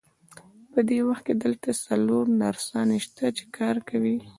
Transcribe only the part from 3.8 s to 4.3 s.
کوي.